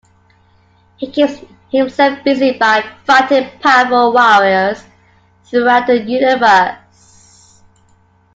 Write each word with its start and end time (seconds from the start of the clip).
He 0.97 1.11
keeps 1.11 1.41
himself 1.69 2.23
busy 2.23 2.57
by 2.57 2.81
fighting 3.05 3.51
powerful 3.59 4.11
warriors 4.13 4.83
throughout 5.43 5.85
the 5.85 6.01
universe. 6.01 7.61